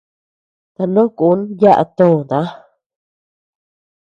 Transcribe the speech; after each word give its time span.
Tanoʼö 0.75 1.13
kun 1.17 1.39
yaʼa 1.61 1.85
töota. 1.97 2.39